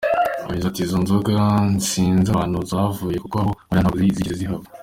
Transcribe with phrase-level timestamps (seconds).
[0.47, 1.35] Yagize ati“Izo nzoga
[1.89, 4.67] sinzi ahantu zavuye kuko aho nkorera ntabwo zigeze zihava.